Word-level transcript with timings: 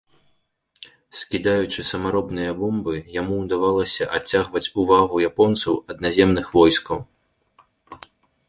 Скідаючы 1.17 1.79
самаробныя 1.89 2.51
бомбы, 2.63 2.93
яму 3.19 3.35
ўдавалася 3.43 4.09
адцягваць 4.21 4.65
увагу 4.85 5.15
японцаў 5.29 5.73
ад 5.95 6.05
наземных 6.07 6.45
войскаў. 6.59 6.97